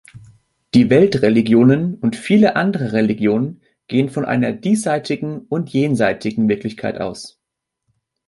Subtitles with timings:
[0.73, 7.39] Die Weltreligionen und viele andere Religionen gehen von einer diesseitigen und jenseitigen Wirklichkeit aus.